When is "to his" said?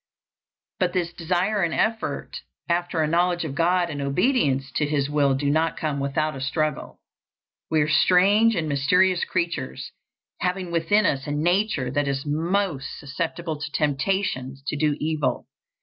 4.77-5.11